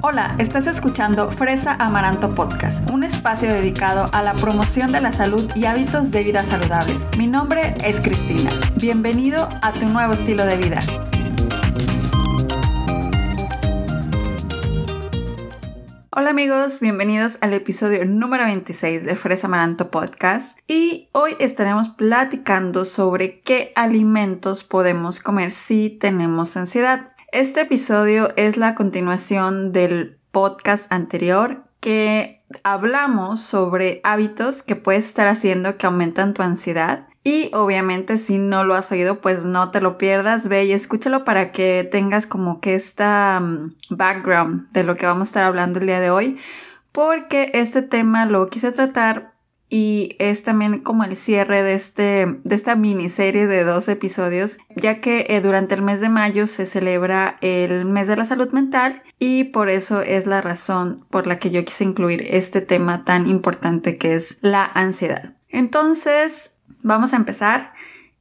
Hola, 0.00 0.36
estás 0.38 0.68
escuchando 0.68 1.32
Fresa 1.32 1.74
Amaranto 1.74 2.32
Podcast, 2.32 2.88
un 2.88 3.02
espacio 3.02 3.52
dedicado 3.52 4.08
a 4.12 4.22
la 4.22 4.34
promoción 4.34 4.92
de 4.92 5.00
la 5.00 5.10
salud 5.10 5.50
y 5.56 5.64
hábitos 5.64 6.12
de 6.12 6.22
vida 6.22 6.44
saludables. 6.44 7.08
Mi 7.18 7.26
nombre 7.26 7.74
es 7.82 8.00
Cristina. 8.00 8.52
Bienvenido 8.76 9.48
a 9.60 9.72
tu 9.72 9.86
nuevo 9.86 10.12
estilo 10.12 10.46
de 10.46 10.56
vida. 10.56 10.78
Hola 16.12 16.30
amigos, 16.30 16.78
bienvenidos 16.78 17.38
al 17.40 17.52
episodio 17.54 18.04
número 18.04 18.44
26 18.44 19.04
de 19.04 19.16
Fresa 19.16 19.48
Amaranto 19.48 19.90
Podcast 19.90 20.60
y 20.68 21.08
hoy 21.10 21.34
estaremos 21.40 21.88
platicando 21.88 22.84
sobre 22.84 23.32
qué 23.32 23.72
alimentos 23.74 24.62
podemos 24.62 25.18
comer 25.18 25.50
si 25.50 25.90
tenemos 25.90 26.56
ansiedad. 26.56 27.17
Este 27.30 27.60
episodio 27.60 28.30
es 28.36 28.56
la 28.56 28.74
continuación 28.74 29.70
del 29.70 30.18
podcast 30.30 30.90
anterior 30.90 31.64
que 31.78 32.42
hablamos 32.62 33.42
sobre 33.42 34.00
hábitos 34.02 34.62
que 34.62 34.76
puedes 34.76 35.04
estar 35.04 35.26
haciendo 35.26 35.76
que 35.76 35.84
aumentan 35.84 36.32
tu 36.32 36.40
ansiedad. 36.40 37.06
Y 37.24 37.50
obviamente 37.52 38.16
si 38.16 38.38
no 38.38 38.64
lo 38.64 38.74
has 38.74 38.90
oído, 38.92 39.20
pues 39.20 39.44
no 39.44 39.70
te 39.70 39.82
lo 39.82 39.98
pierdas, 39.98 40.48
ve 40.48 40.64
y 40.64 40.72
escúchalo 40.72 41.24
para 41.24 41.52
que 41.52 41.86
tengas 41.90 42.26
como 42.26 42.62
que 42.62 42.74
esta 42.74 43.38
mm, 43.40 43.74
background 43.90 44.70
de 44.72 44.84
lo 44.84 44.94
que 44.94 45.04
vamos 45.04 45.28
a 45.28 45.30
estar 45.30 45.44
hablando 45.44 45.80
el 45.80 45.86
día 45.86 46.00
de 46.00 46.08
hoy, 46.08 46.38
porque 46.92 47.50
este 47.52 47.82
tema 47.82 48.24
lo 48.24 48.46
quise 48.46 48.72
tratar 48.72 49.34
y 49.70 50.16
es 50.18 50.42
también 50.42 50.80
como 50.80 51.04
el 51.04 51.16
cierre 51.16 51.62
de, 51.62 51.74
este, 51.74 52.26
de 52.42 52.54
esta 52.54 52.74
miniserie 52.74 53.46
de 53.46 53.64
dos 53.64 53.88
episodios, 53.88 54.58
ya 54.76 55.00
que 55.00 55.26
eh, 55.28 55.40
durante 55.40 55.74
el 55.74 55.82
mes 55.82 56.00
de 56.00 56.08
mayo 56.08 56.46
se 56.46 56.66
celebra 56.66 57.38
el 57.40 57.84
mes 57.84 58.08
de 58.08 58.16
la 58.16 58.24
salud 58.24 58.50
mental 58.52 59.02
y 59.18 59.44
por 59.44 59.68
eso 59.68 60.00
es 60.00 60.26
la 60.26 60.40
razón 60.40 61.04
por 61.10 61.26
la 61.26 61.38
que 61.38 61.50
yo 61.50 61.64
quise 61.64 61.84
incluir 61.84 62.24
este 62.28 62.60
tema 62.60 63.04
tan 63.04 63.28
importante 63.28 63.98
que 63.98 64.14
es 64.14 64.38
la 64.40 64.64
ansiedad. 64.64 65.34
Entonces, 65.48 66.54
vamos 66.82 67.12
a 67.12 67.16
empezar. 67.16 67.72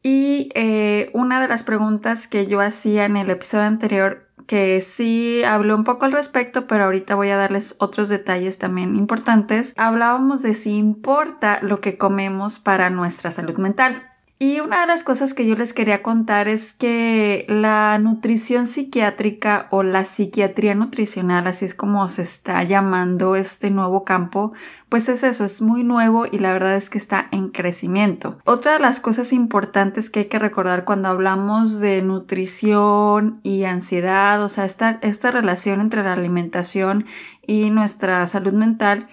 Y 0.03 0.49
eh, 0.53 1.09
una 1.13 1.41
de 1.41 1.47
las 1.47 1.63
preguntas 1.63 2.27
que 2.27 2.47
yo 2.47 2.61
hacía 2.61 3.05
en 3.05 3.17
el 3.17 3.29
episodio 3.29 3.65
anterior 3.65 4.26
que 4.47 4.81
sí 4.81 5.43
habló 5.43 5.75
un 5.75 5.83
poco 5.83 6.05
al 6.05 6.13
respecto, 6.13 6.65
pero 6.67 6.85
ahorita 6.85 7.15
voy 7.15 7.29
a 7.29 7.37
darles 7.37 7.75
otros 7.77 8.09
detalles 8.09 8.57
también 8.57 8.95
importantes. 8.95 9.73
Hablábamos 9.77 10.41
de 10.41 10.53
si 10.53 10.75
importa 10.75 11.59
lo 11.61 11.81
que 11.81 11.97
comemos 11.97 12.57
para 12.57 12.89
nuestra 12.89 13.29
salud 13.31 13.57
mental. 13.57 14.09
Y 14.39 14.59
una 14.59 14.81
de 14.81 14.87
las 14.87 15.03
cosas 15.03 15.33
que 15.33 15.47
yo 15.47 15.55
les 15.55 15.73
quería 15.73 16.03
contar 16.03 16.47
es 16.47 16.73
que 16.73 17.43
la 17.49 17.97
nutrición 17.97 18.67
psiquiátrica 18.67 19.65
o 19.71 19.81
la 19.81 20.05
psiquiatría 20.05 20.75
nutricional, 20.75 21.47
así 21.47 21.65
es 21.65 21.73
como 21.73 22.07
se 22.09 22.21
está 22.21 22.61
llamando 22.61 23.35
este 23.35 23.71
nuevo 23.71 24.03
campo, 24.03 24.53
pues 24.89 25.09
es 25.09 25.23
eso, 25.23 25.43
es 25.43 25.63
muy 25.63 25.83
nuevo 25.83 26.27
y 26.31 26.37
la 26.37 26.53
verdad 26.53 26.75
es 26.75 26.91
que 26.91 26.99
está 26.99 27.27
en 27.31 27.49
crecimiento. 27.49 28.37
Otra 28.45 28.73
de 28.73 28.79
las 28.79 28.99
cosas 28.99 29.33
importantes 29.33 30.11
que 30.11 30.19
hay 30.19 30.25
que 30.25 30.37
recordar 30.37 30.85
cuando 30.85 31.09
hablamos 31.09 31.79
de 31.79 32.03
nutrición 32.03 33.39
y 33.41 33.63
ansiedad, 33.63 34.43
o 34.43 34.49
sea, 34.49 34.65
esta, 34.65 34.99
esta 35.01 35.31
relación 35.31 35.81
entre 35.81 36.03
la 36.03 36.13
alimentación 36.13 37.07
y 37.47 37.71
nuestra 37.71 38.27
salud 38.27 38.53
mental, 38.53 39.07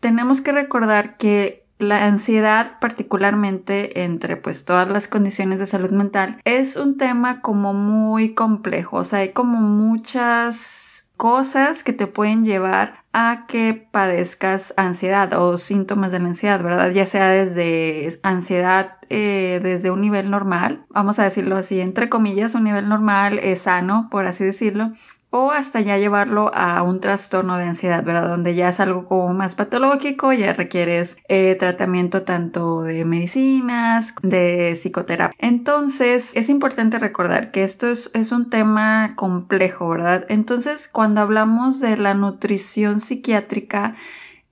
tenemos 0.00 0.42
que 0.42 0.52
recordar 0.52 1.16
que 1.16 1.67
la 1.78 2.06
ansiedad, 2.06 2.78
particularmente 2.80 4.02
entre 4.02 4.36
pues 4.36 4.64
todas 4.64 4.88
las 4.88 5.08
condiciones 5.08 5.58
de 5.58 5.66
salud 5.66 5.90
mental, 5.90 6.40
es 6.44 6.76
un 6.76 6.96
tema 6.96 7.40
como 7.40 7.72
muy 7.72 8.34
complejo, 8.34 8.98
o 8.98 9.04
sea, 9.04 9.20
hay 9.20 9.32
como 9.32 9.58
muchas 9.58 11.10
cosas 11.16 11.82
que 11.82 11.92
te 11.92 12.06
pueden 12.06 12.44
llevar 12.44 13.02
a 13.12 13.46
que 13.48 13.88
padezcas 13.90 14.72
ansiedad 14.76 15.32
o 15.32 15.58
síntomas 15.58 16.12
de 16.12 16.20
la 16.20 16.28
ansiedad, 16.28 16.62
¿verdad? 16.62 16.90
Ya 16.92 17.06
sea 17.06 17.28
desde 17.28 18.08
ansiedad 18.22 18.98
eh, 19.08 19.60
desde 19.62 19.90
un 19.90 20.00
nivel 20.00 20.30
normal, 20.30 20.84
vamos 20.90 21.18
a 21.18 21.24
decirlo 21.24 21.56
así, 21.56 21.80
entre 21.80 22.08
comillas, 22.08 22.54
un 22.54 22.64
nivel 22.64 22.88
normal, 22.88 23.40
es 23.40 23.62
sano, 23.62 24.08
por 24.10 24.26
así 24.26 24.44
decirlo, 24.44 24.92
o 25.30 25.50
hasta 25.50 25.80
ya 25.80 25.98
llevarlo 25.98 26.50
a 26.54 26.82
un 26.82 27.00
trastorno 27.00 27.58
de 27.58 27.64
ansiedad, 27.64 28.02
¿verdad? 28.02 28.28
Donde 28.28 28.54
ya 28.54 28.70
es 28.70 28.80
algo 28.80 29.04
como 29.04 29.34
más 29.34 29.54
patológico, 29.54 30.32
ya 30.32 30.52
requieres 30.52 31.18
eh, 31.28 31.54
tratamiento 31.58 32.22
tanto 32.22 32.82
de 32.82 33.04
medicinas, 33.04 34.14
de 34.22 34.72
psicoterapia. 34.74 35.36
Entonces, 35.38 36.32
es 36.34 36.48
importante 36.48 36.98
recordar 36.98 37.50
que 37.50 37.62
esto 37.62 37.88
es, 37.88 38.10
es 38.14 38.32
un 38.32 38.48
tema 38.48 39.14
complejo, 39.16 39.88
¿verdad? 39.88 40.24
Entonces, 40.28 40.88
cuando 40.88 41.20
hablamos 41.20 41.80
de 41.80 41.96
la 41.98 42.14
nutrición 42.14 43.00
psiquiátrica, 43.00 43.94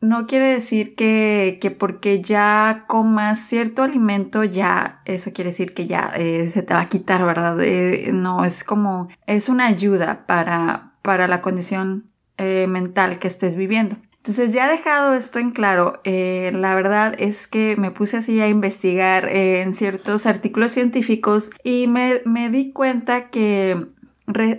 no 0.08 0.26
quiere 0.26 0.48
decir 0.48 0.94
que, 0.94 1.58
que, 1.60 1.70
porque 1.70 2.22
ya 2.22 2.84
comas 2.86 3.38
cierto 3.40 3.82
alimento, 3.82 4.44
ya 4.44 5.02
eso 5.04 5.32
quiere 5.32 5.50
decir 5.50 5.74
que 5.74 5.86
ya 5.86 6.12
eh, 6.16 6.46
se 6.46 6.62
te 6.62 6.74
va 6.74 6.82
a 6.82 6.88
quitar, 6.88 7.24
¿verdad? 7.24 7.58
Eh, 7.60 8.10
no, 8.12 8.44
es 8.44 8.64
como, 8.64 9.08
es 9.26 9.48
una 9.48 9.66
ayuda 9.66 10.26
para, 10.26 10.92
para 11.02 11.28
la 11.28 11.40
condición 11.40 12.10
eh, 12.38 12.66
mental 12.68 13.18
que 13.18 13.28
estés 13.28 13.56
viviendo. 13.56 13.96
Entonces 14.18 14.52
ya 14.52 14.68
dejado 14.68 15.14
esto 15.14 15.38
en 15.38 15.52
claro, 15.52 16.00
la 16.04 16.74
verdad 16.74 17.14
es 17.16 17.46
que 17.46 17.76
me 17.76 17.92
puse 17.92 18.16
así 18.16 18.40
a 18.40 18.48
investigar 18.48 19.28
en 19.28 19.72
ciertos 19.72 20.26
artículos 20.26 20.72
científicos 20.72 21.52
y 21.62 21.86
me, 21.86 22.22
me 22.24 22.50
di 22.50 22.72
cuenta 22.72 23.30
que 23.30 23.86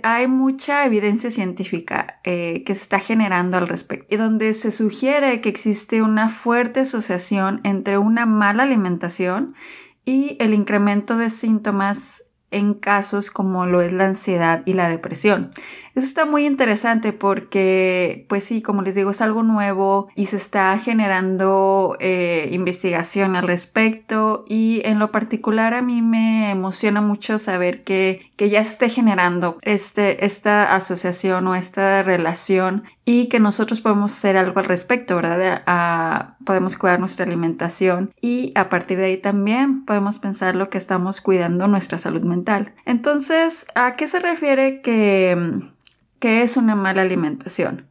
hay 0.02 0.28
mucha 0.28 0.84
evidencia 0.84 1.30
científica 1.30 2.20
eh, 2.24 2.62
que 2.64 2.74
se 2.74 2.82
está 2.82 2.98
generando 2.98 3.58
al 3.58 3.68
respecto 3.68 4.14
y 4.14 4.18
donde 4.18 4.54
se 4.54 4.70
sugiere 4.70 5.40
que 5.40 5.48
existe 5.48 6.00
una 6.02 6.28
fuerte 6.28 6.80
asociación 6.80 7.60
entre 7.64 7.98
una 7.98 8.24
mala 8.24 8.62
alimentación 8.62 9.54
y 10.04 10.36
el 10.40 10.54
incremento 10.54 11.18
de 11.18 11.28
síntomas 11.28 12.24
en 12.50 12.72
casos 12.72 13.30
como 13.30 13.66
lo 13.66 13.82
es 13.82 13.92
la 13.92 14.06
ansiedad 14.06 14.62
y 14.64 14.72
la 14.72 14.88
depresión. 14.88 15.50
Eso 15.98 16.06
está 16.06 16.26
muy 16.26 16.46
interesante 16.46 17.12
porque, 17.12 18.24
pues 18.28 18.44
sí, 18.44 18.62
como 18.62 18.82
les 18.82 18.94
digo, 18.94 19.10
es 19.10 19.20
algo 19.20 19.42
nuevo 19.42 20.06
y 20.14 20.26
se 20.26 20.36
está 20.36 20.78
generando 20.78 21.96
eh, 21.98 22.50
investigación 22.52 23.34
al 23.34 23.48
respecto 23.48 24.44
y 24.48 24.80
en 24.84 25.00
lo 25.00 25.10
particular 25.10 25.74
a 25.74 25.82
mí 25.82 26.00
me 26.00 26.52
emociona 26.52 27.00
mucho 27.00 27.40
saber 27.40 27.82
que, 27.82 28.30
que 28.36 28.48
ya 28.48 28.62
se 28.62 28.70
esté 28.70 28.88
generando 28.90 29.56
este, 29.62 30.24
esta 30.24 30.76
asociación 30.76 31.48
o 31.48 31.56
esta 31.56 32.04
relación 32.04 32.84
y 33.04 33.26
que 33.26 33.40
nosotros 33.40 33.80
podemos 33.80 34.12
hacer 34.12 34.36
algo 34.36 34.60
al 34.60 34.66
respecto, 34.66 35.16
¿verdad? 35.16 36.36
podemos 36.44 36.76
cuidar 36.76 37.00
nuestra 37.00 37.26
alimentación 37.26 38.12
y 38.20 38.52
a 38.54 38.68
partir 38.68 38.98
de 38.98 39.06
ahí 39.06 39.16
también 39.16 39.84
podemos 39.84 40.20
pensar 40.20 40.54
lo 40.54 40.70
que 40.70 40.78
estamos 40.78 41.20
cuidando 41.20 41.66
nuestra 41.66 41.98
salud 41.98 42.22
mental. 42.22 42.72
Entonces, 42.84 43.66
¿a 43.74 43.96
qué 43.96 44.06
se 44.06 44.20
refiere 44.20 44.80
que 44.80 45.72
¿Qué 46.18 46.42
es 46.42 46.56
una 46.56 46.74
mala 46.74 47.02
alimentación? 47.02 47.86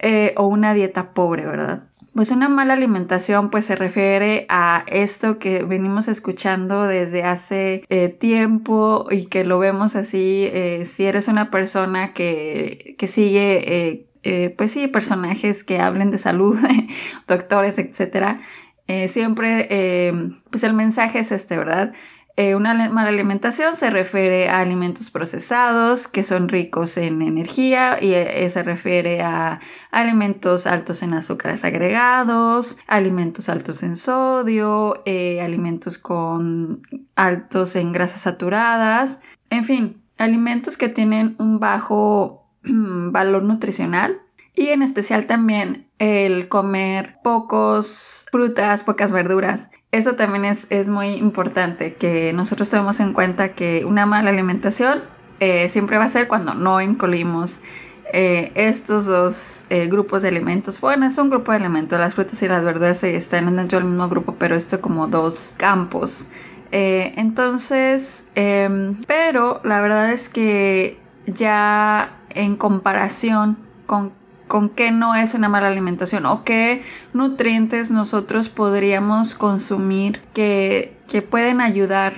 Eh, 0.00 0.32
o 0.36 0.46
una 0.46 0.74
dieta 0.74 1.12
pobre, 1.12 1.44
¿verdad? 1.44 1.82
Pues 2.14 2.30
una 2.30 2.48
mala 2.48 2.74
alimentación 2.74 3.50
pues 3.50 3.64
se 3.64 3.74
refiere 3.74 4.46
a 4.48 4.84
esto 4.86 5.40
que 5.40 5.64
venimos 5.64 6.06
escuchando 6.06 6.84
desde 6.84 7.24
hace 7.24 7.84
eh, 7.88 8.08
tiempo 8.08 9.08
y 9.10 9.26
que 9.26 9.42
lo 9.42 9.58
vemos 9.58 9.96
así 9.96 10.48
eh, 10.52 10.84
si 10.84 11.04
eres 11.04 11.26
una 11.26 11.50
persona 11.50 12.12
que, 12.12 12.94
que 12.96 13.06
sigue 13.08 14.06
pues 14.56 14.72
sí 14.72 14.88
personajes 14.88 15.64
que 15.64 15.80
hablen 15.80 16.10
de 16.10 16.18
salud, 16.18 16.56
doctores, 17.26 17.78
etc. 17.78 18.38
siempre 19.08 20.12
pues 20.50 20.62
el 20.64 20.74
mensaje 20.74 21.20
es 21.20 21.32
este, 21.32 21.56
¿verdad? 21.56 21.92
Eh, 22.38 22.54
una 22.54 22.72
mala 22.88 23.08
alimentación 23.08 23.74
se 23.74 23.90
refiere 23.90 24.48
a 24.48 24.60
alimentos 24.60 25.10
procesados 25.10 26.06
que 26.06 26.22
son 26.22 26.48
ricos 26.48 26.96
en 26.96 27.20
energía 27.20 27.98
y 28.00 28.12
eh, 28.12 28.48
se 28.48 28.62
refiere 28.62 29.22
a 29.22 29.58
alimentos 29.90 30.68
altos 30.68 31.02
en 31.02 31.14
azúcares 31.14 31.64
agregados, 31.64 32.78
alimentos 32.86 33.48
altos 33.48 33.82
en 33.82 33.96
sodio, 33.96 35.02
eh, 35.04 35.40
alimentos 35.40 35.98
con 35.98 36.80
altos 37.16 37.74
en 37.74 37.90
grasas 37.90 38.20
saturadas, 38.20 39.18
en 39.50 39.64
fin, 39.64 40.00
alimentos 40.16 40.76
que 40.76 40.88
tienen 40.88 41.34
un 41.40 41.58
bajo 41.58 42.46
valor 42.62 43.42
nutricional 43.42 44.20
y 44.54 44.68
en 44.68 44.82
especial 44.82 45.26
también 45.26 45.87
el 45.98 46.48
comer 46.48 47.18
pocos 47.22 48.26
frutas, 48.30 48.84
pocas 48.84 49.12
verduras. 49.12 49.70
Eso 49.90 50.14
también 50.14 50.44
es, 50.44 50.66
es 50.70 50.88
muy 50.88 51.14
importante 51.14 51.94
que 51.94 52.32
nosotros 52.32 52.70
tomemos 52.70 53.00
en 53.00 53.12
cuenta 53.12 53.54
que 53.54 53.84
una 53.84 54.06
mala 54.06 54.30
alimentación 54.30 55.02
eh, 55.40 55.68
siempre 55.68 55.98
va 55.98 56.04
a 56.04 56.08
ser 56.08 56.28
cuando 56.28 56.54
no 56.54 56.80
incluimos 56.80 57.60
eh, 58.12 58.52
estos 58.54 59.06
dos 59.06 59.64
eh, 59.70 59.86
grupos 59.86 60.22
de 60.22 60.28
alimentos. 60.28 60.80
Bueno, 60.80 61.06
es 61.06 61.18
un 61.18 61.30
grupo 61.30 61.52
de 61.52 61.58
alimentos, 61.58 61.98
las 61.98 62.14
frutas 62.14 62.42
y 62.42 62.48
las 62.48 62.64
verduras 62.64 63.02
están 63.04 63.54
dentro 63.54 63.78
del 63.78 63.88
mismo 63.88 64.08
grupo, 64.08 64.34
pero 64.38 64.56
esto 64.56 64.80
como 64.80 65.06
dos 65.06 65.54
campos. 65.58 66.26
entonces, 66.70 68.26
em, 68.34 68.98
pero 69.06 69.60
la 69.64 69.80
verdad 69.80 70.12
es 70.12 70.28
que 70.28 71.00
ya 71.26 72.18
en 72.30 72.56
comparación 72.56 73.58
con 73.86 74.12
con 74.48 74.70
qué 74.70 74.90
no 74.90 75.14
es 75.14 75.34
una 75.34 75.48
mala 75.48 75.68
alimentación 75.68 76.26
o 76.26 76.42
qué 76.42 76.82
nutrientes 77.12 77.90
nosotros 77.90 78.48
podríamos 78.48 79.34
consumir 79.34 80.22
que, 80.34 80.96
que 81.06 81.22
pueden 81.22 81.60
ayudar 81.60 82.14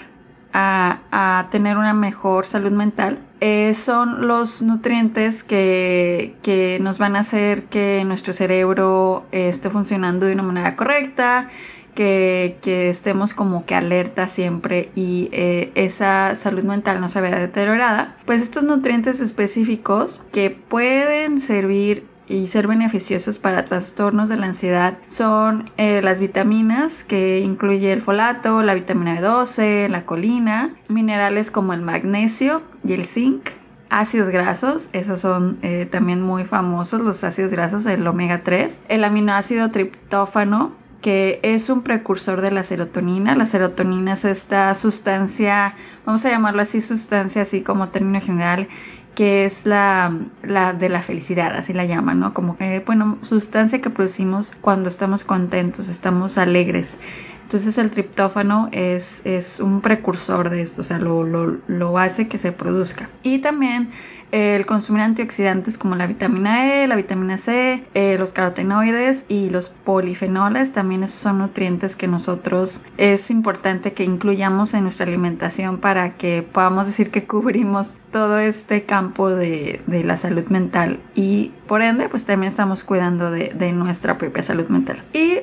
a, 0.53 1.01
a, 1.11 1.49
tener 1.51 1.77
una 1.77 1.93
mejor 1.95 2.47
salud 2.47 2.73
mental. 2.73 3.19
Eh, 3.41 3.73
son 3.75 4.27
los 4.27 4.63
nutrientes 4.63 5.45
que, 5.45 6.37
que, 6.43 6.79
nos 6.81 6.99
van 6.99 7.17
a 7.17 7.21
hacer 7.21 7.65
que 7.65 8.03
nuestro 8.05 8.33
cerebro 8.33 9.27
esté 9.33 9.71
funcionando 9.71 10.27
de 10.27 10.35
una 10.35 10.43
manera 10.43 10.77
correcta, 10.77 11.49
que, 11.95 12.59
que, 12.63 12.89
estemos 12.89 13.35
como 13.35 13.65
que 13.65 13.75
alerta 13.75 14.29
siempre 14.29 14.91
y 14.95 15.29
eh, 15.33 15.73
esa 15.75 16.35
salud 16.35 16.65
mental 16.65 17.01
no 17.01 17.09
se 17.09 17.21
vea 17.21 17.39
deteriorada, 17.39 18.17
pues 18.27 18.43
estos 18.43 18.63
nutrientes 18.63 19.21
específicos 19.21 20.21
que 20.33 20.51
pueden 20.51 21.39
servir 21.39 22.10
y 22.31 22.47
ser 22.47 22.69
beneficiosos 22.69 23.41
para 23.41 23.65
trastornos 23.65 24.29
de 24.29 24.37
la 24.37 24.47
ansiedad 24.47 24.99
son 25.09 25.69
eh, 25.77 26.01
las 26.01 26.21
vitaminas 26.21 27.03
que 27.03 27.41
incluye 27.41 27.93
el 27.93 28.01
folato, 28.01 28.63
la 28.63 28.75
vitamina 28.75 29.21
B12, 29.21 29.89
la 29.89 30.07
colina, 30.07 30.71
minerales 30.89 31.51
como 31.51 31.73
el 31.73 31.83
magnesio 31.83 32.63
y 32.87 32.93
el 32.93 33.05
zinc, 33.05 33.51
ácidos 33.91 34.29
grasos, 34.29 34.91
esos 34.93 35.21
son 35.21 35.59
eh, 35.63 35.89
también 35.91 36.23
muy 36.23 36.45
famosos 36.45 37.01
los 37.01 37.25
ácidos 37.25 37.53
grasos, 37.53 37.85
el 37.87 38.07
omega 38.07 38.45
3, 38.45 38.83
el 38.89 39.03
aminoácido 39.03 39.71
triptófano 39.73 40.79
que 41.01 41.41
es 41.43 41.71
un 41.71 41.83
precursor 41.83 42.43
de 42.43 42.51
la 42.51 42.63
serotonina. 42.63 43.35
La 43.35 43.47
serotonina 43.47 44.13
es 44.13 44.25
esta 44.25 44.75
sustancia, 44.75 45.75
vamos 46.05 46.25
a 46.25 46.31
llamarlo 46.31 46.63
así, 46.63 46.81
sustancia 46.81 47.43
así 47.43 47.63
como 47.63 47.89
término 47.89 48.21
general, 48.21 48.69
que 49.15 49.45
es 49.45 49.67
la, 49.67 50.17
la 50.43 50.73
de 50.73 50.89
la 50.89 51.03
felicidad, 51.03 51.55
así 51.55 51.73
la 51.73 51.85
llaman, 51.85 52.21
¿no? 52.21 52.33
Como 52.35 52.57
que, 52.57 52.81
bueno, 52.81 53.19
sustancia 53.23 53.81
que 53.81 53.91
producimos 53.91 54.53
cuando 54.61 54.89
estamos 54.89 55.25
contentos, 55.25 55.89
estamos 55.89 56.39
alegres. 56.39 56.97
Entonces 57.43 57.79
el 57.79 57.91
triptófano 57.91 58.69
es, 58.71 59.23
es 59.27 59.59
un 59.59 59.81
precursor 59.81 60.51
de 60.51 60.63
esto, 60.63 60.83
o 60.83 60.85
sea, 60.85 60.99
lo, 60.99 61.25
lo, 61.25 61.59
lo 61.67 61.99
hace 61.99 62.29
que 62.29 62.39
se 62.39 62.53
produzca. 62.53 63.11
Y 63.25 63.41
también 63.41 63.91
el 64.33 64.67
consumir 64.67 65.03
antioxidantes 65.03 65.79
como 65.79 65.95
la 65.97 66.07
vitamina 66.07 66.83
E, 66.83 66.87
la 66.87 66.97
vitamina 66.97 67.37
C, 67.37 67.85
eh, 67.95 68.17
los 68.19 68.33
carotenoides 68.33 69.25
y 69.29 69.51
los 69.51 69.69
polifenoles, 69.69 70.73
también 70.73 71.03
esos 71.03 71.21
son 71.21 71.39
nutrientes 71.39 71.97
que 71.97 72.07
nosotros 72.07 72.83
es 72.97 73.31
importante 73.31 73.93
que 73.93 74.05
incluyamos 74.05 74.75
en 74.75 74.85
nuestra 74.85 75.07
alimentación 75.07 75.79
para 75.79 76.17
que 76.17 76.43
podamos 76.43 76.87
decir 76.87 77.11
que 77.11 77.27
cubrimos 77.27 77.97
todo 78.13 78.39
este 78.39 78.85
campo 78.85 79.31
de, 79.31 79.83
de 79.87 80.05
la 80.05 80.17
salud 80.17 80.45
mental 80.47 81.01
y 81.15 81.53
por 81.67 81.83
ende 81.83 82.09
pues 82.09 82.25
también 82.25 82.51
estamos 82.51 82.85
cuidando 82.85 83.31
de, 83.31 83.53
de 83.55 83.73
nuestra 83.73 84.19
propia 84.19 84.43
salud 84.43 84.69
mental. 84.69 85.05
Y 85.13 85.41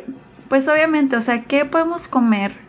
pues 0.50 0.68
obviamente, 0.68 1.16
o 1.16 1.22
sea, 1.22 1.44
¿qué 1.44 1.66
podemos 1.66 2.08
comer 2.08 2.67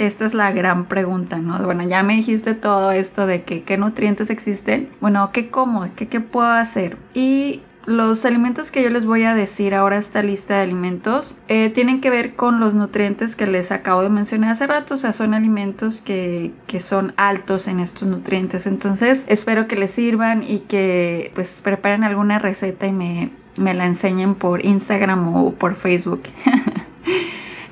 esta 0.00 0.24
es 0.24 0.32
la 0.32 0.50
gran 0.50 0.86
pregunta, 0.86 1.36
¿no? 1.36 1.58
Bueno, 1.58 1.86
ya 1.86 2.02
me 2.02 2.16
dijiste 2.16 2.54
todo 2.54 2.90
esto 2.90 3.26
de 3.26 3.42
que 3.42 3.64
qué 3.64 3.76
nutrientes 3.76 4.30
existen. 4.30 4.88
Bueno, 5.02 5.30
¿qué 5.30 5.50
como? 5.50 5.86
¿Qué, 5.94 6.08
qué 6.08 6.20
puedo 6.20 6.48
hacer? 6.48 6.96
Y 7.12 7.60
los 7.84 8.24
alimentos 8.24 8.70
que 8.70 8.82
yo 8.82 8.88
les 8.88 9.04
voy 9.04 9.24
a 9.24 9.34
decir 9.34 9.74
ahora, 9.74 9.98
esta 9.98 10.22
lista 10.22 10.56
de 10.56 10.62
alimentos, 10.62 11.38
eh, 11.48 11.68
tienen 11.68 12.00
que 12.00 12.08
ver 12.08 12.34
con 12.34 12.60
los 12.60 12.74
nutrientes 12.74 13.36
que 13.36 13.46
les 13.46 13.72
acabo 13.72 14.02
de 14.02 14.08
mencionar 14.08 14.52
hace 14.52 14.66
rato. 14.66 14.94
O 14.94 14.96
sea, 14.96 15.12
son 15.12 15.34
alimentos 15.34 16.00
que, 16.00 16.52
que, 16.66 16.80
son 16.80 17.12
altos 17.18 17.68
en 17.68 17.78
estos 17.78 18.08
nutrientes. 18.08 18.66
Entonces, 18.66 19.26
espero 19.28 19.68
que 19.68 19.76
les 19.76 19.90
sirvan 19.90 20.42
y 20.42 20.60
que 20.60 21.30
pues 21.34 21.60
preparen 21.62 22.04
alguna 22.04 22.38
receta 22.38 22.86
y 22.86 22.92
me, 22.94 23.32
me 23.58 23.74
la 23.74 23.84
enseñen 23.84 24.34
por 24.34 24.64
Instagram 24.64 25.34
o 25.34 25.52
por 25.52 25.74
Facebook. 25.74 26.22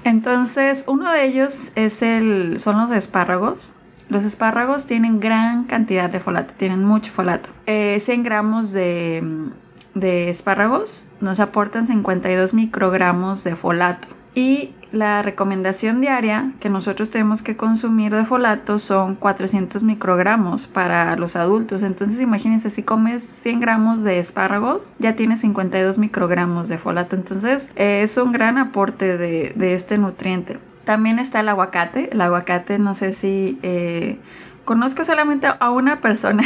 Entonces, 0.08 0.84
uno 0.86 1.12
de 1.12 1.26
ellos 1.26 1.70
es 1.74 2.00
el, 2.00 2.60
son 2.60 2.78
los 2.78 2.90
espárragos. 2.92 3.70
Los 4.08 4.24
espárragos 4.24 4.86
tienen 4.86 5.20
gran 5.20 5.64
cantidad 5.64 6.08
de 6.08 6.18
folato, 6.18 6.54
tienen 6.56 6.82
mucho 6.82 7.12
folato. 7.12 7.50
100 7.66 7.66
eh, 7.66 8.20
gramos 8.22 8.72
de, 8.72 9.50
de 9.92 10.30
espárragos 10.30 11.04
nos 11.20 11.40
aportan 11.40 11.86
52 11.86 12.54
microgramos 12.54 13.44
de 13.44 13.54
folato. 13.54 14.08
Y 14.34 14.72
la 14.92 15.20
recomendación 15.22 16.00
diaria 16.00 16.52
que 16.60 16.70
nosotros 16.70 17.10
tenemos 17.10 17.42
que 17.42 17.56
consumir 17.56 18.14
de 18.14 18.24
folato 18.24 18.78
son 18.78 19.16
400 19.16 19.82
microgramos 19.82 20.66
para 20.66 21.14
los 21.16 21.36
adultos. 21.36 21.82
Entonces 21.82 22.20
imagínense, 22.20 22.70
si 22.70 22.82
comes 22.82 23.22
100 23.22 23.60
gramos 23.60 24.02
de 24.02 24.18
espárragos, 24.18 24.94
ya 24.98 25.14
tienes 25.14 25.40
52 25.40 25.98
microgramos 25.98 26.68
de 26.68 26.78
folato. 26.78 27.16
Entonces 27.16 27.70
es 27.76 28.16
un 28.16 28.32
gran 28.32 28.58
aporte 28.58 29.18
de, 29.18 29.52
de, 29.54 29.74
este 29.74 29.98
nutriente. 29.98 30.58
También 30.84 31.18
está 31.18 31.40
el 31.40 31.48
aguacate. 31.50 32.10
El 32.12 32.20
aguacate, 32.20 32.78
no 32.78 32.94
sé 32.94 33.12
si... 33.12 33.58
Eh, 33.62 34.18
conozco 34.64 35.02
solamente 35.02 35.46
a 35.46 35.70
una 35.70 36.02
persona 36.02 36.42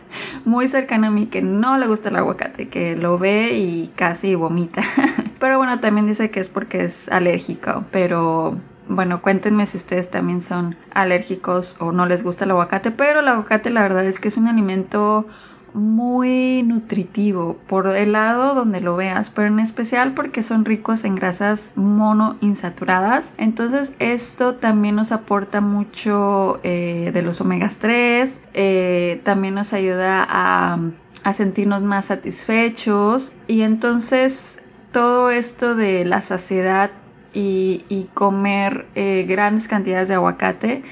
muy 0.46 0.66
cercana 0.66 1.08
a 1.08 1.10
mí 1.10 1.26
que 1.26 1.42
no 1.42 1.76
le 1.76 1.86
gusta 1.86 2.08
el 2.08 2.16
aguacate, 2.16 2.68
que 2.68 2.96
lo 2.96 3.18
ve 3.18 3.52
y 3.58 3.90
casi 3.94 4.34
vomita. 4.34 4.82
Pero 5.38 5.58
bueno, 5.58 5.80
también 5.80 6.06
dice 6.06 6.30
que 6.30 6.40
es 6.40 6.48
porque 6.48 6.84
es 6.84 7.08
alérgico. 7.10 7.84
Pero 7.92 8.58
bueno, 8.88 9.22
cuéntenme 9.22 9.66
si 9.66 9.76
ustedes 9.76 10.10
también 10.10 10.40
son 10.40 10.76
alérgicos 10.92 11.76
o 11.80 11.92
no 11.92 12.06
les 12.06 12.22
gusta 12.22 12.44
el 12.44 12.52
aguacate. 12.52 12.90
Pero 12.90 13.20
el 13.20 13.28
aguacate 13.28 13.70
la 13.70 13.82
verdad 13.82 14.04
es 14.04 14.20
que 14.20 14.28
es 14.28 14.36
un 14.36 14.48
alimento 14.48 15.26
muy 15.76 16.62
nutritivo 16.62 17.58
por 17.66 17.86
el 17.94 18.12
lado 18.12 18.54
donde 18.54 18.80
lo 18.80 18.96
veas, 18.96 19.28
pero 19.28 19.48
en 19.48 19.60
especial 19.60 20.14
porque 20.14 20.42
son 20.42 20.64
ricos 20.64 21.04
en 21.04 21.14
grasas 21.14 21.74
monoinsaturadas. 21.76 23.34
Entonces 23.36 23.92
esto 23.98 24.54
también 24.54 24.96
nos 24.96 25.12
aporta 25.12 25.60
mucho 25.60 26.60
eh, 26.62 27.10
de 27.12 27.22
los 27.22 27.42
omegas 27.42 27.76
3, 27.76 28.40
eh, 28.54 29.20
también 29.22 29.54
nos 29.54 29.74
ayuda 29.74 30.26
a, 30.26 30.78
a 31.22 31.32
sentirnos 31.34 31.82
más 31.82 32.06
satisfechos 32.06 33.34
y 33.46 33.60
entonces 33.60 34.58
todo 34.92 35.30
esto 35.30 35.74
de 35.74 36.04
la 36.04 36.22
saciedad 36.22 36.90
y, 37.32 37.84
y 37.88 38.04
comer 38.14 38.86
eh, 38.94 39.24
grandes 39.28 39.68
cantidades 39.68 40.08
de 40.08 40.14
aguacate 40.14 40.82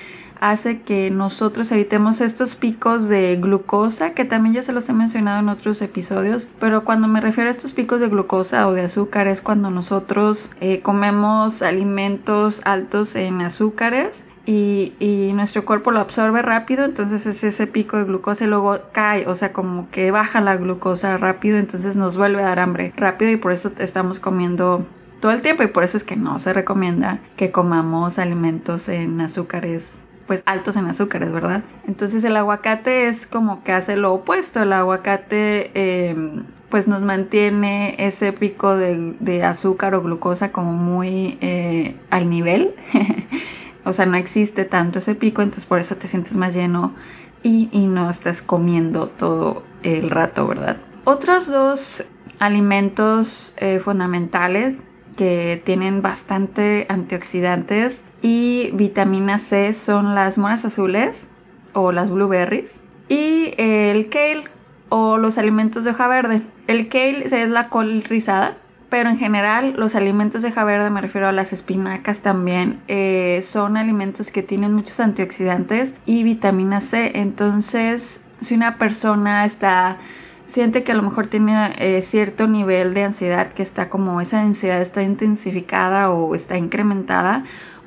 hace 0.40 0.82
que 0.82 1.10
nosotros 1.10 1.70
evitemos 1.72 2.20
estos 2.20 2.56
picos 2.56 3.08
de 3.08 3.36
glucosa, 3.36 4.14
que 4.14 4.24
también 4.24 4.54
ya 4.54 4.62
se 4.62 4.72
los 4.72 4.88
he 4.88 4.92
mencionado 4.92 5.40
en 5.40 5.48
otros 5.48 5.80
episodios, 5.82 6.48
pero 6.58 6.84
cuando 6.84 7.08
me 7.08 7.20
refiero 7.20 7.48
a 7.48 7.50
estos 7.50 7.72
picos 7.72 8.00
de 8.00 8.08
glucosa 8.08 8.68
o 8.68 8.72
de 8.72 8.82
azúcar 8.82 9.26
es 9.26 9.40
cuando 9.40 9.70
nosotros 9.70 10.50
eh, 10.60 10.80
comemos 10.80 11.62
alimentos 11.62 12.62
altos 12.64 13.16
en 13.16 13.40
azúcares 13.40 14.26
y, 14.46 14.92
y, 14.98 15.32
nuestro 15.32 15.64
cuerpo 15.64 15.90
lo 15.90 16.00
absorbe 16.00 16.42
rápido, 16.42 16.84
entonces 16.84 17.24
es 17.24 17.42
ese 17.44 17.66
pico 17.66 17.96
de 17.96 18.04
glucosa 18.04 18.44
y 18.44 18.48
luego 18.48 18.78
cae, 18.92 19.26
o 19.26 19.34
sea, 19.34 19.54
como 19.54 19.88
que 19.90 20.10
baja 20.10 20.42
la 20.42 20.56
glucosa 20.56 21.16
rápido, 21.16 21.56
entonces 21.56 21.96
nos 21.96 22.18
vuelve 22.18 22.42
a 22.42 22.46
dar 22.46 22.58
hambre 22.58 22.92
rápido 22.96 23.30
y 23.30 23.36
por 23.36 23.52
eso 23.52 23.72
estamos 23.78 24.20
comiendo 24.20 24.86
todo 25.20 25.32
el 25.32 25.40
tiempo 25.40 25.62
y 25.62 25.68
por 25.68 25.84
eso 25.84 25.96
es 25.96 26.04
que 26.04 26.16
no 26.16 26.38
se 26.38 26.52
recomienda 26.52 27.20
que 27.36 27.50
comamos 27.50 28.18
alimentos 28.18 28.90
en 28.90 29.22
azúcares 29.22 30.03
pues 30.26 30.42
altos 30.46 30.76
en 30.76 30.86
azúcares, 30.86 31.32
¿verdad? 31.32 31.62
Entonces 31.86 32.24
el 32.24 32.36
aguacate 32.36 33.08
es 33.08 33.26
como 33.26 33.62
que 33.62 33.72
hace 33.72 33.96
lo 33.96 34.12
opuesto, 34.12 34.62
el 34.62 34.72
aguacate 34.72 35.70
eh, 35.74 36.42
pues 36.68 36.88
nos 36.88 37.02
mantiene 37.02 37.94
ese 37.98 38.32
pico 38.32 38.76
de, 38.76 39.14
de, 39.20 39.44
azúcar 39.44 39.94
o 39.94 40.02
glucosa 40.02 40.50
como 40.50 40.72
muy 40.72 41.38
eh, 41.40 41.96
al 42.10 42.30
nivel, 42.30 42.74
o 43.84 43.92
sea, 43.92 44.06
no 44.06 44.16
existe 44.16 44.64
tanto 44.64 44.98
ese 44.98 45.14
pico, 45.14 45.42
entonces 45.42 45.66
por 45.66 45.78
eso 45.78 45.96
te 45.96 46.08
sientes 46.08 46.36
más 46.36 46.54
lleno 46.54 46.94
y, 47.42 47.68
y 47.70 47.86
no 47.86 48.08
estás 48.10 48.42
comiendo 48.42 49.08
todo 49.08 49.62
el 49.82 50.10
rato, 50.10 50.46
¿verdad? 50.46 50.78
Otros 51.04 51.46
dos 51.46 52.04
alimentos 52.38 53.54
eh, 53.58 53.78
fundamentales 53.78 54.82
que 55.16 55.62
tienen 55.64 56.02
bastante 56.02 56.86
antioxidantes 56.88 58.02
y 58.22 58.70
vitamina 58.74 59.38
C 59.38 59.72
son 59.72 60.14
las 60.14 60.38
moras 60.38 60.64
azules 60.64 61.28
o 61.72 61.92
las 61.92 62.10
blueberries 62.10 62.80
y 63.08 63.52
el 63.58 64.08
kale 64.08 64.44
o 64.88 65.18
los 65.18 65.38
alimentos 65.38 65.84
de 65.84 65.90
hoja 65.90 66.08
verde. 66.08 66.42
El 66.66 66.88
kale 66.88 67.24
es 67.24 67.48
la 67.48 67.68
col 67.68 68.02
rizada, 68.02 68.56
pero 68.88 69.10
en 69.10 69.18
general 69.18 69.74
los 69.76 69.94
alimentos 69.94 70.42
de 70.42 70.48
hoja 70.48 70.64
verde, 70.64 70.90
me 70.90 71.00
refiero 71.00 71.28
a 71.28 71.32
las 71.32 71.52
espinacas 71.52 72.20
también, 72.20 72.80
eh, 72.88 73.40
son 73.42 73.76
alimentos 73.76 74.30
que 74.30 74.42
tienen 74.42 74.72
muchos 74.72 75.00
antioxidantes 75.00 75.94
y 76.06 76.22
vitamina 76.22 76.80
C. 76.80 77.12
Entonces, 77.16 78.20
si 78.40 78.54
una 78.54 78.78
persona 78.78 79.44
está 79.44 79.98
siente 80.46 80.82
que 80.82 80.92
a 80.92 80.94
lo 80.94 81.02
mejor 81.02 81.26
tiene 81.26 81.74
eh, 81.78 82.02
cierto 82.02 82.46
nivel 82.46 82.94
de 82.94 83.04
ansiedad 83.04 83.52
que 83.52 83.62
está 83.62 83.88
como 83.88 84.20
esa 84.20 84.40
ansiedad 84.40 84.80
está 84.80 85.02
intensificada 85.02 86.10
o 86.10 86.34
está 86.34 86.56
incrementada, 86.58 87.44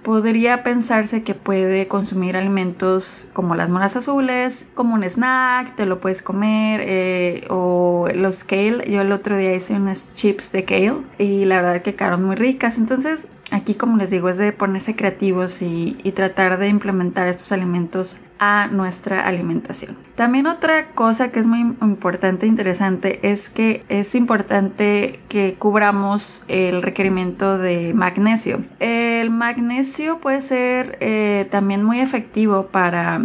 podría 0.08 0.64
pensarse 0.64 1.24
que 1.24 1.36
puede 1.36 1.90
consumir 1.90 2.38
alimentos 2.38 3.28
como 3.34 3.56
las 3.56 3.70
moras 3.70 3.98
azules, 3.98 4.66
como 4.74 4.96
un 4.96 5.04
snack, 5.04 5.76
te 5.76 5.86
lo 5.86 6.00
puedes 6.00 6.22
comer, 6.22 6.80
eh, 6.86 7.46
o 7.50 8.08
los 8.16 8.46
kale. 8.46 8.90
Yo 8.90 9.02
el 9.02 9.12
otro 9.12 9.36
día 9.36 9.54
hice 9.54 9.74
unas 9.74 10.16
chips 10.16 10.54
de 10.54 10.64
kale 10.64 11.02
y 11.18 11.44
la 11.44 11.58
verdad 11.58 11.82
que 11.82 11.96
quedaron 11.96 12.24
muy 12.24 12.38
ricas. 12.38 12.78
Entonces, 12.78 13.28
aquí 13.52 13.76
como 13.76 13.98
les 13.98 14.10
digo, 14.10 14.30
es 14.30 14.38
de 14.38 14.52
ponerse 14.52 14.96
creativos 14.96 15.62
y 15.62 15.96
tratar 16.16 16.58
de 16.58 16.68
implementar 16.68 17.28
estos 17.28 17.52
alimentos 17.52 18.18
a 18.40 18.68
nuestra 18.68 19.28
alimentación. 19.28 19.98
También 20.16 20.48
otra 20.48 20.92
cosa 20.92 21.32
que 21.32 21.40
es 21.40 21.48
muy 21.48 21.60
importante 21.60 22.46
e 22.46 22.50
interesante 22.50 23.20
es 23.30 23.50
que 23.50 23.84
es 23.90 24.16
importante 24.16 25.20
que 25.30 25.56
cubramos 25.58 26.44
el 26.48 26.82
requerimiento 26.82 27.58
de 27.58 27.94
magnesio. 27.94 28.64
El 28.80 29.30
magnesio 29.30 30.20
puede 30.20 30.42
ser 30.42 30.98
eh, 31.02 31.48
también 31.52 31.84
muy 31.84 32.00
efectivo 32.00 32.68
para 32.68 33.22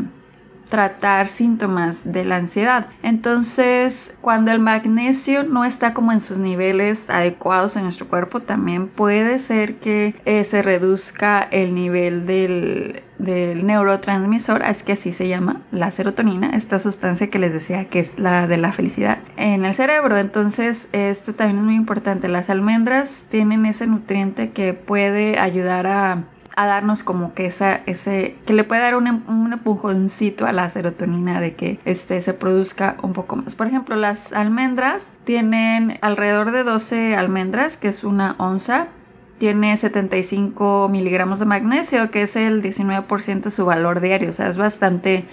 tratar 0.72 1.28
síntomas 1.28 2.12
de 2.12 2.24
la 2.24 2.36
ansiedad. 2.36 2.86
Entonces, 3.02 4.16
cuando 4.22 4.52
el 4.52 4.58
magnesio 4.58 5.44
no 5.44 5.66
está 5.66 5.92
como 5.92 6.12
en 6.12 6.20
sus 6.20 6.38
niveles 6.38 7.10
adecuados 7.10 7.76
en 7.76 7.82
nuestro 7.82 8.08
cuerpo, 8.08 8.40
también 8.40 8.88
puede 8.88 9.38
ser 9.38 9.74
que 9.80 10.14
eh, 10.24 10.44
se 10.44 10.62
reduzca 10.62 11.42
el 11.42 11.74
nivel 11.74 12.24
del, 12.24 13.02
del 13.18 13.66
neurotransmisor, 13.66 14.62
es 14.62 14.82
que 14.82 14.92
así 14.92 15.12
se 15.12 15.28
llama, 15.28 15.60
la 15.72 15.90
serotonina, 15.90 16.48
esta 16.54 16.78
sustancia 16.78 17.28
que 17.28 17.38
les 17.38 17.52
decía 17.52 17.90
que 17.90 17.98
es 17.98 18.18
la 18.18 18.46
de 18.46 18.56
la 18.56 18.72
felicidad 18.72 19.18
en 19.36 19.66
el 19.66 19.74
cerebro. 19.74 20.16
Entonces, 20.16 20.88
esto 20.92 21.34
también 21.34 21.58
es 21.58 21.64
muy 21.64 21.74
importante. 21.74 22.28
Las 22.28 22.48
almendras 22.48 23.26
tienen 23.28 23.66
ese 23.66 23.86
nutriente 23.86 24.52
que 24.52 24.72
puede 24.72 25.38
ayudar 25.38 25.86
a 25.86 26.24
a 26.56 26.66
darnos 26.66 27.02
como 27.02 27.34
que 27.34 27.46
esa, 27.46 27.80
ese, 27.86 28.36
que 28.46 28.52
le 28.52 28.64
puede 28.64 28.82
dar 28.82 28.96
un, 28.96 29.06
un, 29.28 29.52
empujoncito 29.52 30.46
a 30.46 30.52
la 30.52 30.68
serotonina 30.70 31.40
de 31.40 31.54
que 31.54 31.78
este 31.84 32.20
se 32.20 32.34
produzca 32.34 32.96
un 33.02 33.12
poco 33.12 33.36
más. 33.36 33.54
Por 33.54 33.66
ejemplo, 33.66 33.96
las 33.96 34.32
almendras 34.32 35.12
tienen 35.24 35.98
alrededor 36.00 36.52
de 36.52 36.62
12 36.62 37.16
almendras, 37.16 37.76
que 37.76 37.88
es 37.88 38.04
una 38.04 38.34
onza. 38.38 38.88
Tiene 39.38 39.76
75 39.76 40.88
miligramos 40.90 41.38
de 41.38 41.46
magnesio, 41.46 42.10
que 42.10 42.22
es 42.22 42.36
el 42.36 42.62
19% 42.62 43.42
de 43.42 43.50
su 43.50 43.64
valor 43.64 44.00
diario. 44.00 44.30
O 44.30 44.32
sea, 44.32 44.48
es 44.48 44.56
bastante 44.56 45.26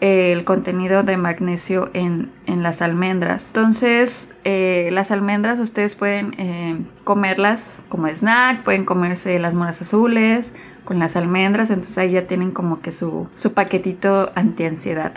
el 0.00 0.44
contenido 0.44 1.02
de 1.02 1.16
magnesio 1.16 1.90
en, 1.94 2.30
las 2.46 2.82
almendras. 2.82 3.48
Entonces, 3.48 4.28
eh, 4.44 4.88
las 4.92 5.10
almendras 5.10 5.58
ustedes 5.58 5.94
pueden 5.94 6.34
eh, 6.38 6.78
comerlas 7.04 7.82
como 7.88 8.08
snack, 8.08 8.62
pueden 8.62 8.84
comerse 8.84 9.38
las 9.38 9.54
moras 9.54 9.80
azules 9.82 10.52
con 10.84 10.98
las 10.98 11.16
almendras, 11.16 11.70
entonces 11.70 11.98
ahí 11.98 12.12
ya 12.12 12.26
tienen 12.26 12.52
como 12.52 12.80
que 12.80 12.92
su, 12.92 13.28
su 13.34 13.52
paquetito 13.52 14.30
antiansiedad. 14.34 15.12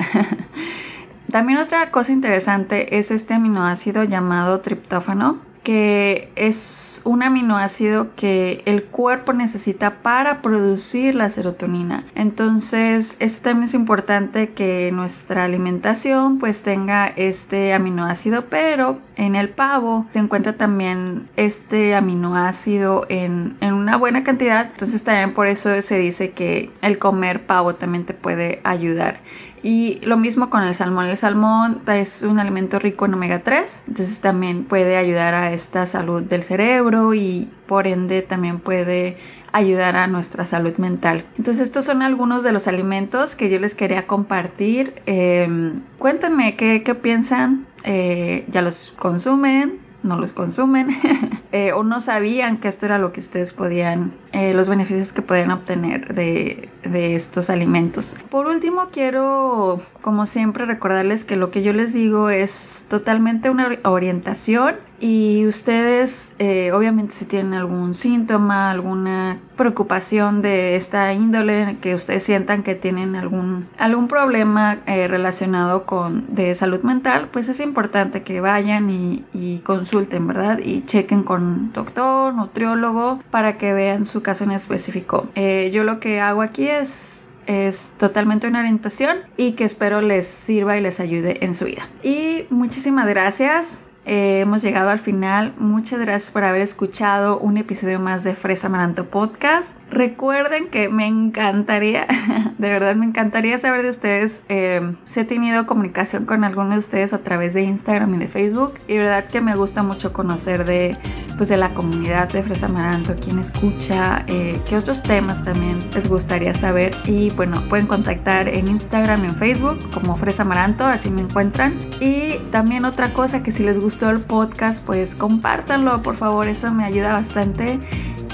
También 1.31 1.59
otra 1.59 1.91
cosa 1.91 2.11
interesante 2.11 2.97
es 2.97 3.11
este 3.11 3.35
aminoácido 3.35 4.03
llamado 4.03 4.61
triptófano, 4.61 5.37
que 5.63 6.31
es 6.35 7.01
un 7.03 7.23
aminoácido 7.23 8.15
que 8.15 8.61
el 8.65 8.83
cuerpo 8.85 9.33
necesita 9.33 10.01
para 10.01 10.41
producir 10.41 11.15
la 11.15 11.29
serotonina. 11.29 12.05
Entonces, 12.15 13.15
esto 13.19 13.43
también 13.43 13.65
es 13.65 13.73
importante 13.73 14.49
que 14.49 14.91
nuestra 14.91 15.43
alimentación 15.43 16.39
pues 16.39 16.63
tenga 16.63 17.07
este 17.07 17.73
aminoácido, 17.73 18.45
pero 18.45 18.99
en 19.15 19.35
el 19.35 19.49
pavo 19.49 20.05
se 20.13 20.19
encuentra 20.19 20.53
también 20.53 21.27
este 21.35 21.95
aminoácido 21.95 23.05
en, 23.09 23.57
en 23.59 23.73
una 23.73 23.97
buena 23.97 24.23
cantidad. 24.23 24.67
Entonces, 24.71 25.03
también 25.03 25.33
por 25.33 25.47
eso 25.47 25.81
se 25.81 25.99
dice 25.99 26.31
que 26.31 26.71
el 26.81 26.97
comer 26.97 27.45
pavo 27.45 27.75
también 27.75 28.05
te 28.05 28.13
puede 28.13 28.61
ayudar. 28.63 29.19
Y 29.61 29.99
lo 30.05 30.17
mismo 30.17 30.49
con 30.49 30.63
el 30.63 30.73
salmón. 30.73 31.07
El 31.07 31.17
salmón 31.17 31.81
es 31.87 32.21
un 32.21 32.39
alimento 32.39 32.79
rico 32.79 33.05
en 33.05 33.13
omega 33.13 33.39
3, 33.39 33.83
entonces 33.87 34.19
también 34.19 34.63
puede 34.63 34.97
ayudar 34.97 35.33
a 35.33 35.51
esta 35.51 35.85
salud 35.85 36.23
del 36.23 36.43
cerebro 36.43 37.13
y 37.13 37.49
por 37.67 37.87
ende 37.87 38.21
también 38.21 38.59
puede 38.59 39.17
ayudar 39.51 39.95
a 39.95 40.07
nuestra 40.07 40.45
salud 40.45 40.77
mental. 40.77 41.25
Entonces 41.37 41.63
estos 41.63 41.85
son 41.85 42.01
algunos 42.01 42.43
de 42.43 42.51
los 42.51 42.67
alimentos 42.67 43.35
que 43.35 43.49
yo 43.49 43.59
les 43.59 43.75
quería 43.75 44.07
compartir. 44.07 44.93
Em, 45.05 45.81
cuéntenme 45.97 46.55
qué, 46.55 46.95
piensan. 47.01 47.65
Eh, 47.83 48.45
¿Ya 48.49 48.61
los 48.61 48.93
consumen? 48.97 49.88
No 50.03 50.17
los 50.17 50.33
consumen 50.33 50.89
eh, 51.51 51.73
o 51.73 51.83
no 51.83 52.01
sabían 52.01 52.57
que 52.57 52.67
esto 52.67 52.85
era 52.85 52.97
lo 52.99 53.11
que 53.11 53.19
ustedes 53.19 53.53
podían, 53.53 54.13
eh, 54.31 54.53
los 54.53 54.69
beneficios 54.69 55.13
que 55.13 55.21
podían 55.21 55.51
obtener 55.51 56.13
de, 56.13 56.69
de, 56.83 57.15
estos 57.15 57.49
alimentos. 57.49 58.15
Por 58.29 58.47
último, 58.47 58.87
quiero, 58.91 59.81
como 60.01 60.25
siempre, 60.25 60.65
recordarles 60.65 61.25
que 61.25 61.35
lo 61.35 61.51
que 61.51 61.61
yo 61.61 61.73
les 61.73 61.93
digo 61.93 62.29
es 62.29 62.85
totalmente 62.87 63.49
una 63.49 63.77
orientación 63.83 64.75
y 65.01 65.45
ustedes, 65.47 66.35
eh, 66.39 66.71
obviamente, 66.73 67.13
si 67.13 67.25
tienen 67.25 67.53
algún 67.53 67.95
síntoma, 67.95 68.69
alguna 68.69 69.39
preocupación 69.55 70.41
de 70.41 70.75
esta 70.75 71.13
índole, 71.13 71.77
que 71.81 71.95
ustedes 71.95 72.23
sientan 72.23 72.63
que 72.63 72.75
tienen 72.75 73.15
algún, 73.15 73.67
algún 73.77 74.07
problema 74.07 74.79
relacionado 74.85 75.85
con 75.85 76.33
de 76.33 76.53
salud 76.55 76.83
mental, 76.83 77.29
pues 77.31 77.49
es 77.49 77.59
importante 77.59 78.23
que 78.23 78.41
vayan 78.41 78.89
y, 78.89 79.59
consulten, 79.63 79.88
¿verdad? 80.27 80.59
Y 80.63 80.81
chequen 80.85 81.23
con 81.23 81.71
doctor, 81.73 82.33
nutriólogo, 82.33 83.19
para 83.31 83.57
que 83.57 83.73
vean 83.73 84.05
su 84.05 84.21
caso 84.21 84.43
en 84.43 84.51
específico. 84.51 85.27
Eh, 85.35 85.69
yo 85.73 85.83
lo 85.83 85.99
que 85.99 86.19
hago 86.19 86.41
aquí 86.41 86.67
es 86.67 87.19
es 87.49 87.93
totalmente 87.97 88.47
una 88.47 88.59
orientación 88.59 89.17
y 89.35 89.53
que 89.53 89.63
espero 89.63 90.01
les 90.01 90.27
sirva 90.27 90.77
y 90.77 90.81
les 90.81 90.99
ayude 90.99 91.43
en 91.43 91.55
su 91.55 91.65
vida. 91.65 91.89
Y 92.03 92.45
muchísimas 92.51 93.07
gracias. 93.07 93.79
Eh, 94.11 94.39
hemos 94.39 94.63
llegado 94.63 94.89
al 94.89 94.97
final. 94.97 95.53
Muchas 95.59 95.99
gracias 95.99 96.31
por 96.31 96.43
haber 96.43 96.61
escuchado 96.61 97.37
un 97.37 97.57
episodio 97.57 97.99
más 97.99 98.23
de 98.23 98.33
Fresa 98.33 98.67
Maranto 98.67 99.05
Podcast. 99.05 99.77
Recuerden 99.91 100.69
que 100.69 100.89
me 100.89 101.05
encantaría, 101.05 102.07
de 102.57 102.69
verdad 102.69 102.95
me 102.95 103.05
encantaría 103.05 103.59
saber 103.59 103.83
de 103.83 103.89
ustedes 103.89 104.41
eh, 104.49 104.95
si 105.03 105.19
he 105.19 105.25
tenido 105.25 105.67
comunicación 105.67 106.25
con 106.25 106.43
alguno 106.43 106.71
de 106.71 106.79
ustedes 106.79 107.13
a 107.13 107.19
través 107.19 107.53
de 107.53 107.61
Instagram 107.61 108.15
y 108.15 108.17
de 108.17 108.27
Facebook. 108.27 108.73
Y 108.87 108.93
de 108.93 108.99
verdad 108.99 109.25
que 109.25 109.41
me 109.41 109.55
gusta 109.55 109.83
mucho 109.83 110.11
conocer 110.11 110.65
de, 110.65 110.97
pues, 111.37 111.47
de 111.49 111.57
la 111.57 111.75
comunidad 111.75 112.29
de 112.29 112.41
Fresa 112.41 112.67
Maranto, 112.67 113.15
quién 113.21 113.37
escucha, 113.37 114.23
eh, 114.25 114.59
qué 114.67 114.75
otros 114.75 115.03
temas 115.03 115.43
también 115.43 115.77
les 115.93 116.09
gustaría 116.09 116.55
saber. 116.55 116.95
Y 117.05 117.29
bueno, 117.29 117.61
pueden 117.69 117.85
contactar 117.85 118.47
en 118.47 118.69
Instagram 118.69 119.25
y 119.25 119.27
en 119.27 119.35
Facebook 119.35 119.77
como 119.91 120.17
Fresa 120.17 120.43
Maranto, 120.43 120.87
así 120.87 121.11
me 121.11 121.21
encuentran. 121.21 121.75
Y 121.99 122.39
también 122.49 122.85
otra 122.85 123.13
cosa 123.13 123.43
que 123.43 123.51
si 123.51 123.63
les 123.63 123.79
gusta 123.79 123.98
el 124.07 124.19
podcast, 124.19 124.83
pues 124.85 125.15
compártanlo, 125.15 126.01
por 126.01 126.15
favor, 126.15 126.47
eso 126.47 126.73
me 126.73 126.85
ayuda 126.85 127.13
bastante. 127.13 127.79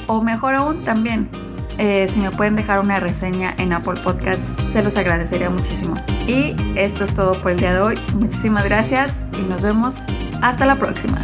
O 0.07 0.21
mejor 0.21 0.53
aún, 0.53 0.83
también, 0.83 1.29
eh, 1.77 2.07
si 2.07 2.19
me 2.19 2.31
pueden 2.31 2.55
dejar 2.55 2.79
una 2.79 2.99
reseña 2.99 3.55
en 3.57 3.73
Apple 3.73 3.99
Podcast, 4.03 4.43
se 4.71 4.83
los 4.83 4.95
agradecería 4.95 5.49
muchísimo. 5.49 5.95
Y 6.27 6.55
esto 6.75 7.05
es 7.05 7.13
todo 7.15 7.33
por 7.41 7.51
el 7.51 7.59
día 7.59 7.73
de 7.73 7.79
hoy. 7.79 7.99
Muchísimas 8.13 8.65
gracias 8.65 9.23
y 9.39 9.41
nos 9.41 9.61
vemos 9.61 9.95
hasta 10.41 10.65
la 10.65 10.75
próxima. 10.75 11.17